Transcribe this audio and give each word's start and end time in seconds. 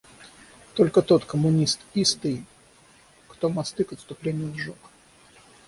Только 0.73 1.03
тот 1.03 1.25
коммунист 1.25 1.79
истый, 1.93 2.43
кто 3.27 3.49
мосты 3.49 3.83
к 3.83 3.93
отступлению 3.93 4.51
сжег. 4.57 4.79